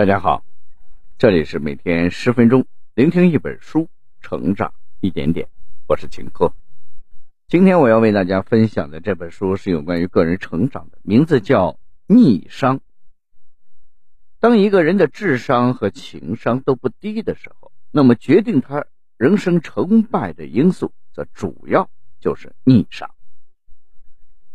[0.00, 0.46] 大家好，
[1.18, 2.64] 这里是每天十分钟
[2.94, 3.90] 聆听一本书，
[4.22, 5.46] 成长一点点。
[5.86, 6.54] 我是秦科。
[7.48, 11.72] 今天我要为大家分享的这本书是有关于个人成长的，名字叫
[12.06, 12.78] 《逆商》。
[14.38, 18.86] 当一个人的智商和情商都不低的时候，那么决定他
[19.18, 21.90] 人生成败的因素，则主要
[22.20, 23.10] 就是逆商。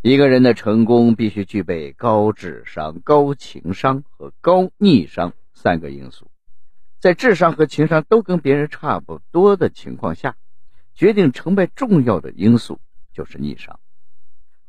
[0.07, 6.29] 一个人的成功必须具备高智商、高情商和高逆商三个因素。
[6.99, 10.35] 在智商和情商都跟别人差不多的情况下，
[10.93, 12.79] 决定成败重要的因素
[13.15, 13.79] 就是逆商。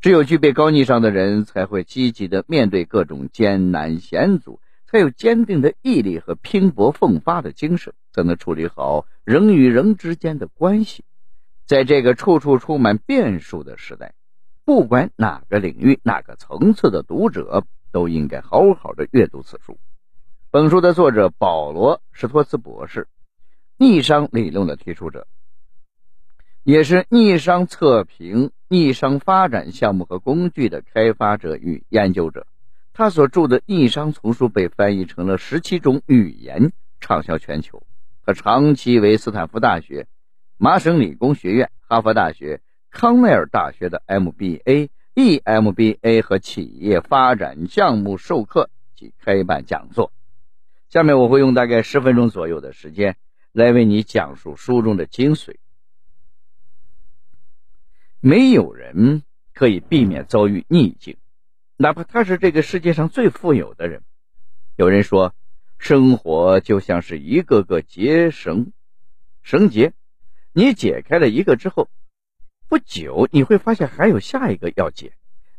[0.00, 11.04] 只有具备高逆商的人，才会积极的面对各种艰难险阻，才有坚定的毅力和拼搏奋发的精神，才能处理好人与人之间的关系。
[11.66, 14.14] 在这个处处充满变数的时代。
[14.66, 17.62] 不管哪个领域、哪个层次的读者，
[17.92, 19.78] 都应该好好的阅读此书。
[20.50, 23.06] 本书的作者保罗·史托斯博士，
[23.76, 25.28] 逆商理论的提出者，
[26.64, 32.48] 也是逆商测评、逆商发展项目和工具的开发者与研究者。
[32.92, 37.84] 他所著的逆商丛书被翻译成了十七种语言，畅销全球。
[38.24, 40.08] 他长期为斯坦福大学、
[40.58, 42.60] 麻省理工学院、哈佛大学。
[42.96, 50.14] 康奈尔大学的 MBA、EMBA 和企业发展项目授课及开办讲座。
[50.88, 53.18] 下面我会用大概十分钟左右的时间
[53.52, 55.56] 来为你讲述书中的精髓。
[58.20, 59.22] 没有人
[59.52, 61.18] 可以避免遭遇逆境，
[61.76, 64.04] 哪怕他是这个世界上最富有的人。
[64.74, 65.34] 有人说，
[65.76, 68.72] 生活就像是一个个结绳，
[69.42, 69.92] 绳结，
[70.54, 71.90] 你解开了一个之后。
[72.68, 75.12] 不久，你会发现还有下一个要解，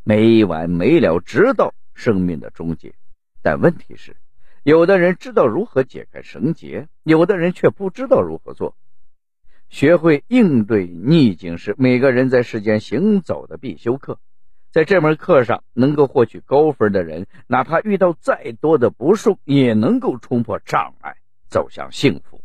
[0.04, 2.94] 没完没了，直到生命的终结。
[3.42, 4.18] 但问题是，
[4.64, 8.76] 有的人知道如何解开绳结，有的人却不知道如何做。
[9.70, 14.20] 学会应对逆境是每个人在世间行走的必修课。
[14.72, 21.16] 在这门课上，能够获取高分的人，哪怕遇到再多的不顺，也能够冲破障碍，
[21.48, 22.42] 走向幸福。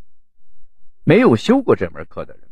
[1.03, 2.43] 没有修过这门课的人。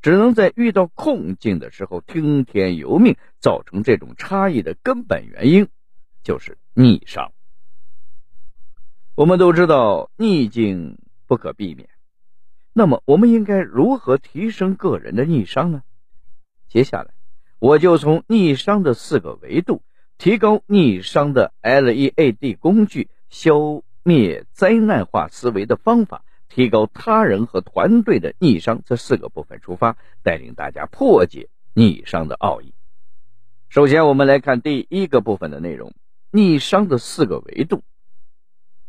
[0.00, 5.68] 只能在遇到困境的时候听天由命，造成这种差异的根本原因
[6.22, 7.32] 就是逆商。
[9.14, 11.88] 我们都知道逆境不可避免，
[12.72, 15.82] 那么我们应该如何提升个人的逆商呢？
[16.68, 17.12] 接下来
[17.58, 19.82] 我就从逆商的四个维度，
[20.16, 26.22] 提高逆商的 LEAD 工具，消灭灾难化思维的方法。
[26.48, 32.74] 提高他人和团队的逆商这四个部分出发，带领大家破解逆商的奥义。
[33.68, 35.92] 首先，我们来看第一个部分的内容：
[36.30, 37.82] 逆商的四个维度。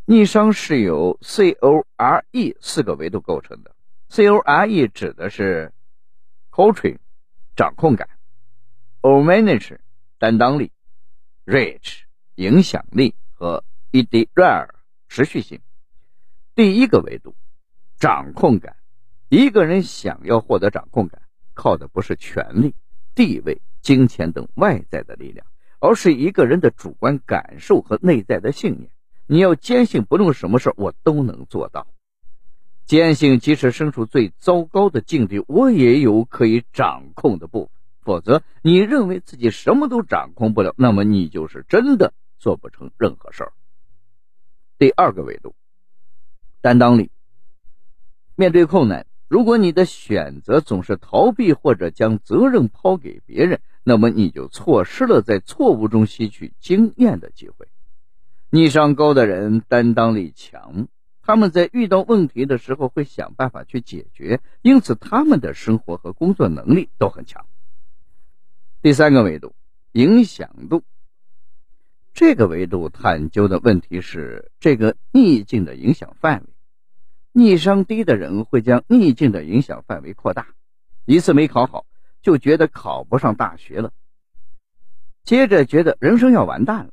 [0.05, 3.75] 逆商是由 C O R E 四个维度构成的。
[4.07, 5.71] C O R E 指的是
[6.49, 6.97] control
[7.55, 8.09] 掌控感
[9.01, 9.77] ，or manage
[10.17, 10.71] 担当力
[11.45, 12.03] ，Reach
[12.35, 14.73] 影响力和 E D R
[15.09, 15.59] 持续性。
[16.55, 17.35] 第一个维度。
[17.99, 18.77] 掌控感，
[19.27, 21.21] 一个人想要获得掌控感，
[21.53, 22.73] 靠的不是权力、
[23.13, 25.45] 地位、金钱等外在的力量，
[25.79, 28.89] 而是一个人的主观感受和内在的信念。
[29.27, 31.87] 你要坚信，不论什么事我都能做到；
[32.85, 37.71] 坚信，即使身处最糟糕的境地，我也有可以掌控的部分。
[38.01, 43.53] 否则，你认为自己什么都掌控不了，那么你就是真的做不成任何事儿。
[44.77, 45.53] 第二个维度，
[46.61, 47.11] 担当力。
[48.39, 57.67] 面对困难，如果你的选择总是逃避或者将责任抛给别人，那么你就错失了在错误中吸取经验的机会。
[58.49, 60.87] 逆商高的人担当力强，
[61.21, 67.45] 他们在遇到问题的时候会想办法去解决，因此他们的生活和工作能力都很强。
[68.81, 69.53] 第三个维度，
[69.91, 70.83] 影响度。
[72.13, 76.53] 这个维度探究的问题是这个逆境的影响范围。
[77.31, 80.47] 逆商低的人会将逆境的影响范围扩大，
[81.05, 81.85] 一次没考好
[82.21, 83.93] 就觉得考不上大学了，
[85.23, 86.91] 接着觉得人生要完蛋了，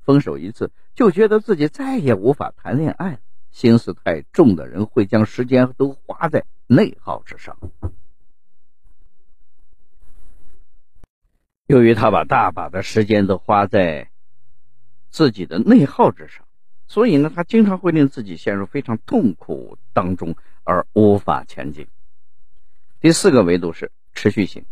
[0.00, 3.18] 分手一次就觉得自己再也无法谈恋爱了。
[3.50, 7.56] 心思太重的人会将时间都花在内耗之上，
[11.66, 14.10] 由于他把大把的时间都花在
[15.08, 16.44] 自己的内耗之上。
[16.86, 21.86] 所以呢，他经常会令自己陷入非常痛苦当中而无法前进。
[23.00, 24.64] 第四个维度是持续性，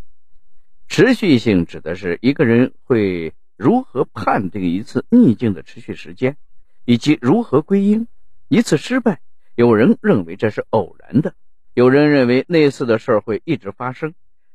[0.88, 6.36] 持续性指的是一个人会如何判定一次逆境的持续时间，
[6.84, 8.06] 以及如何归因，
[8.48, 9.20] 一次失败，
[9.54, 11.34] 有人认为这是偶然的，
[11.74, 14.14] 有人认为类似的事儿会一直发生。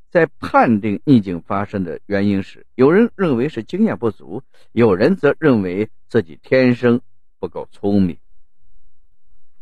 [0.09, 7.01] 在判定逆境发生的原因时，有人认为是经验不足，有人则认为自己天生
[7.39, 8.17] 不够聪明。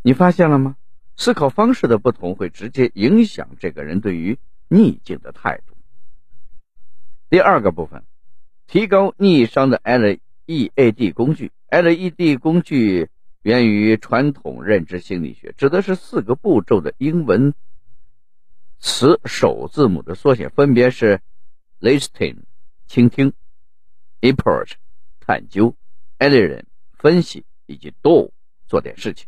[0.02, 0.78] 你发现了吗？
[1.16, 4.38] 思考方式的不同会直接影响这个人对于
[4.68, 5.76] 逆境的态度。
[7.30, 8.04] 第二个部分，
[8.68, 11.52] 提高逆商的 LEAD 工具。
[11.70, 13.10] LED 工具
[13.42, 17.54] 源于传统认知心理学，指的是四个步骤的英文
[18.80, 21.20] 词首字母的缩写，分别是
[21.82, 22.38] Listen
[22.88, 23.34] 倾听、
[24.22, 24.74] Approach
[25.20, 25.76] 探究、
[26.18, 26.64] Element
[26.94, 28.34] 分析以及动物
[28.68, 29.28] 做点事情。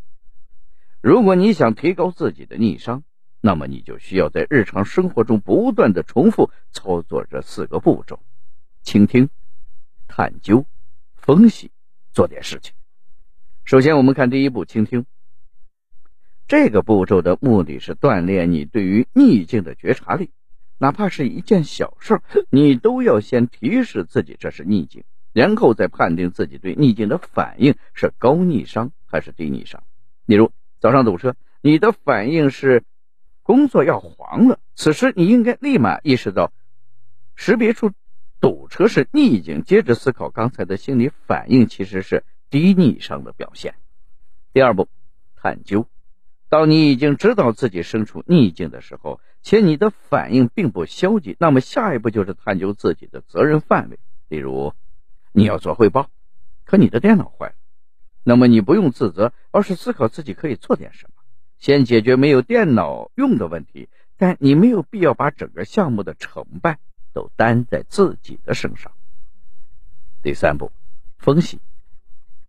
[1.01, 3.04] 如果你想提高自己的逆商，
[3.39, 8.19] 那么你就需要在日常生活中不断的重复操作这四个步骤：
[8.81, 9.30] 倾听、
[10.07, 10.66] 探究、
[11.16, 11.72] 分析、
[12.12, 12.74] 做点事情。
[13.63, 15.06] 首先，我们看第一步，倾听。
[16.48, 20.31] 这个步骤的目的是锻炼你对于逆境的觉察力，
[20.78, 25.04] 哪怕是一件小事，你都要先提示自己这是逆境，
[25.38, 29.84] 然后再判定自己对逆境的反应是高逆商还是低逆商。
[30.25, 32.84] 例如，早上堵车，你的反应是
[33.44, 34.60] 工作要黄了。
[34.74, 36.51] 此时你应该立马意识到，
[37.36, 37.92] 识别出
[38.42, 43.75] 堵车是逆境，接着思考刚才的心理反应其实是低逆商的表现。
[44.54, 44.88] 第二步，
[45.36, 45.86] 探究。
[46.50, 54.00] 当你已经知道自己身处逆境的时候，且你的反应并不消极，那么下一步就是探究自己的责任范围。
[54.30, 54.74] 例如，
[55.31, 56.09] 你要做汇报，
[56.65, 57.56] 可你的电脑坏了。
[58.24, 61.24] 那么你不用自责，而是思考自己可以做点什么，
[61.59, 63.89] 先解决没有电脑用的问题。
[64.18, 66.79] 但你没有必要把整个项目的成败
[67.13, 68.91] 都担在自己的身上。
[70.24, 70.71] 第三步，
[71.19, 71.59] 分析。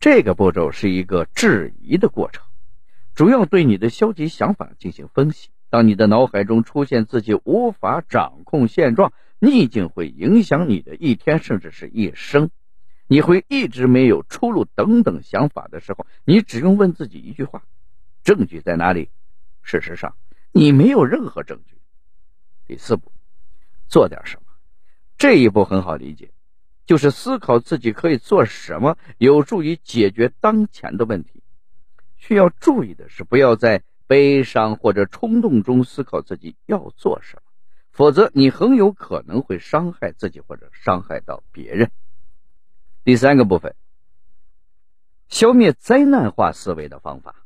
[0.01, 2.43] 这个步骤是一个质疑的过程，
[3.15, 5.51] 主要对你的消极想法进行分析。
[5.69, 12.51] 当你的脑海中出现自己无法掌控现状、逆境会影响你的一天，甚至是一生。
[13.09, 17.65] 你会一直没有出路等等想法的时候，你只用问自己一句话：
[18.23, 19.11] 证据在哪里？
[19.63, 20.15] 事实上，
[20.53, 21.79] 你没有任何证据。
[22.67, 23.11] 第四步，
[23.89, 24.43] 做点什么。
[25.17, 26.31] 这一步很好理解，
[26.87, 31.43] 就是思考自己可以做什么，有助于解决当前的问题。
[32.17, 37.43] 需要注意的是，不要在悲伤或者冲动中思考自己要做什么，
[37.91, 41.91] 否则你很有可能会伤害自己或者伤害到别人。
[43.09, 43.75] 第三个部分，
[45.29, 47.37] 消灭灾难化思维的方法。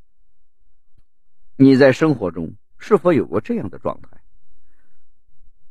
[1.55, 4.09] 你在生活中是否有过这样的状态？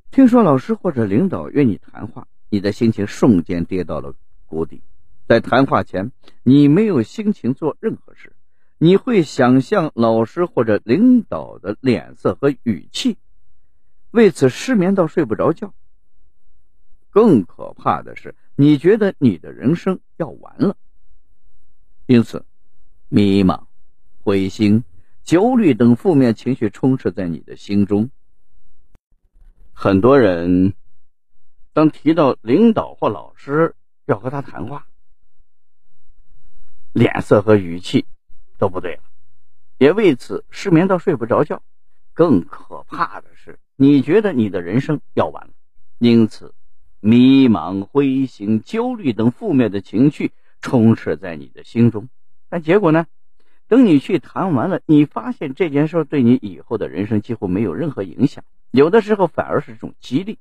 [0.09, 4.15] 听说老师或者领导约你谈话，你的心情瞬间跌到了
[4.45, 4.81] 谷底。
[5.27, 8.33] 在谈话前，你没有心情做任何事，
[8.77, 13.17] 你会想象老师或者领导的脸色和语气，
[14.11, 15.73] 为此失眠到睡不着觉。
[17.11, 18.33] 更可怕的是。
[18.55, 20.75] 你觉得你的人生要完了，
[22.05, 22.45] 因此，
[23.07, 23.65] 迷茫、
[24.21, 24.83] 灰心、
[25.23, 28.11] 焦虑等负面情绪充斥在你的心中。
[29.73, 30.73] 很多人
[31.73, 33.73] 当提到领导或老师
[34.05, 34.85] 要和他谈话，
[36.93, 38.05] 脸色和语气
[38.59, 39.03] 都不对了，
[39.79, 41.63] 也为此失眠到睡不着觉。
[42.13, 45.53] 更可怕的是，你觉得你的人生要完了，
[45.97, 46.53] 因此。
[47.01, 50.31] 迷茫、灰心、焦虑等负面的情绪
[50.61, 52.07] 充斥在你的心中，
[52.47, 53.07] 但结果呢？
[53.67, 60.39] 等你去谈完了，你发现这件事对你以后的人生几乎没有任何影响，有的时候反而是一种激励。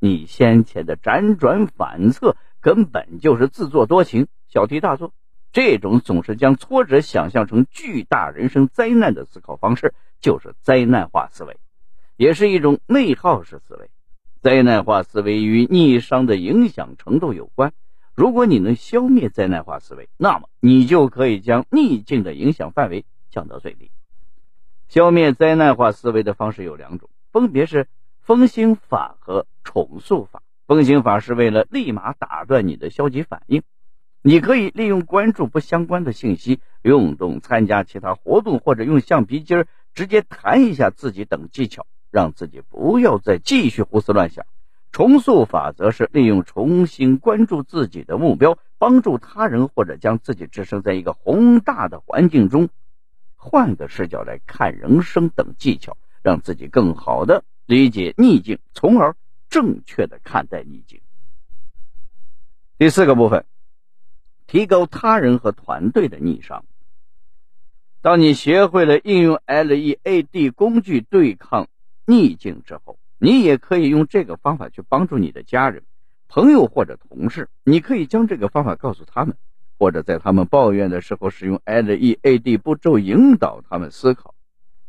[0.00, 5.14] 你先前的辗转反侧根本就是自作多情、小题大做。
[5.52, 11.58] 这种总是将挫折想象成巨大人生灾难的思考方式，就是灾难化思维，
[12.16, 13.90] 也是一种内耗式思维。
[14.42, 17.72] 灾难化思维与逆商的影响程度有关。
[18.12, 23.92] 如果你能消灭灾难化思维，那么你就可以将逆境的影响范围降到最低。
[24.88, 27.86] 消灭灾难化思维的方式有两种，分别是
[28.20, 30.42] 分心法和重塑法。
[30.66, 33.62] 分心法是为了立马打断你的消极反应，
[34.22, 41.86] 你可以利用关注不相关的信息、运动、参加其他活动，或者用橡皮筋直接弹一下自己等技巧。
[42.12, 44.46] 让自己不要再继续胡思乱想。
[44.92, 52.68] 重塑法则是利用重新关注自己的目标，帮助他人或者将自己置身在一个宏大的环境中，
[53.36, 59.16] 换个视角来看人生等技巧，让自己更好的理解逆境，从而
[59.48, 61.00] 正确的看待逆境。
[62.76, 63.46] 第四个部分，
[64.46, 66.66] 提高他人和团队的逆商。
[68.02, 71.68] 当你学会了应用 LEAD 工具对抗
[72.06, 75.82] 逆境之后，你也可以用这个方法去帮助你的家人、
[76.28, 77.48] 朋友或者同事。
[77.64, 79.36] 你可以将这个方法告诉他们，
[79.78, 84.34] 或者在他们抱怨的时候，使用 LEAD 步骤引导他们思考。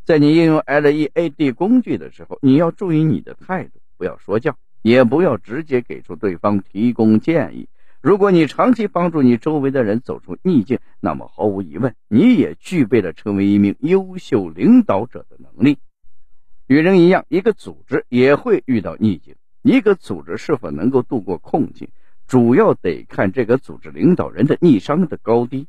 [0.04, 7.68] 在你应用 LEAD 工具的时候，你要注意你的态度，不要说教，也不要直接给出对方提供建议。
[8.02, 15.78] 如果你长期帮助你周围的人走出逆境，那么毫无疑问，你也具备了成为一名优秀领导者的能力。
[16.68, 19.36] 与人一样，一个组织也会遇到逆境。
[19.62, 21.88] 一个组织是否能够度过困境，
[22.28, 25.68] 主要得看这个组织领导人的逆商的高低。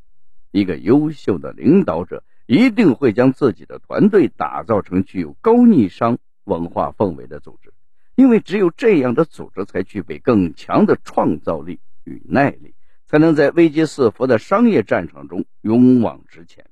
[0.51, 7.73] 一个优秀的领导者一定会将自己的团队打造成具有高逆商文化氛围的组织，
[8.15, 11.79] 因为只有这样的组织才具备更强的创造力。
[12.07, 12.75] 与耐力，
[13.07, 16.63] 才能在危机四伏的商业战场中勇往直前。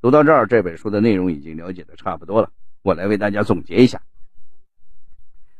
[0.00, 2.50] 读到这儿，这本书的内容已经了解的差不多了。
[2.88, 4.00] 我来为大家总结一下：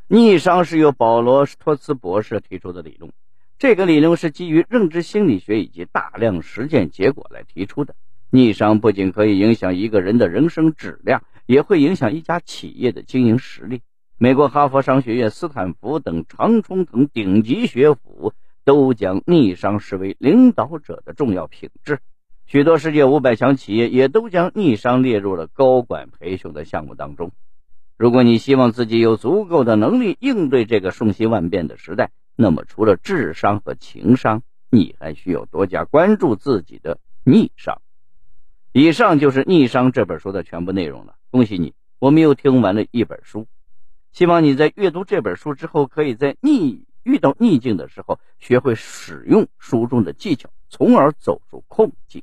[0.06, 3.12] 逆商是由保罗·托茨博士提出的理论，
[3.58, 7.94] 这个理论是基于认知心理学以及大量实践结果来提出的。
[8.30, 13.82] 逆商不仅可以影响一个人的人生质量，也会影响一家企业的经营实力。
[14.16, 18.32] 美国哈佛商学院、斯坦福等常春藤顶级学府。
[18.64, 22.00] 都将逆商视为领导者的重要品质，
[22.50, 27.31] 许多世界五百强企业也都将逆商列入了高管培训的项目当中。
[27.99, 37.83] 如果你希望自己有足够的能力应对这个瞬息万变的时代，那么除了智商和情商，你还需要多加关注自己的逆商。
[38.73, 41.17] 以上就是《逆商》这本书的全部内容了。
[41.31, 43.47] 恭喜你，我们又听完了一本书。
[44.12, 46.87] 希望你在阅读这本书之后，可以在逆。
[47.02, 52.23] 遇到逆境的时候，学会使用书中的技巧，从而走出困境。